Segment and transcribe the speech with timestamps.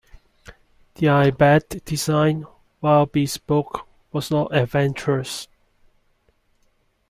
[0.95, 2.47] The Ibec design,
[2.79, 5.47] while bespoke, was not adventurous.